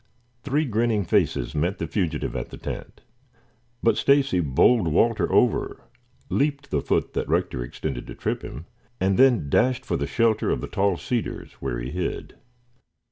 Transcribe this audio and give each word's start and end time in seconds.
Three 0.41 0.65
grinning 0.65 1.03
faces 1.03 1.53
met 1.53 1.77
the 1.77 1.85
fugitive 1.85 2.35
at 2.35 2.49
the 2.49 2.57
tent. 2.57 3.01
But 3.83 3.97
Stacy 3.97 4.39
bowled 4.39 4.87
Walter 4.87 5.31
over, 5.31 5.83
leaped 6.27 6.71
the 6.71 6.81
foot 6.81 7.13
that 7.13 7.29
Rector 7.29 7.63
extended 7.63 8.07
to 8.07 8.15
trip 8.15 8.41
him, 8.43 8.65
and 8.99 9.15
then 9.15 9.47
dashed 9.47 9.85
for 9.85 9.97
the 9.97 10.07
shelter 10.07 10.49
of 10.49 10.59
the 10.59 10.67
tall 10.67 10.97
cedars, 10.97 11.51
where 11.59 11.77
he 11.79 11.91
hid. 11.91 12.33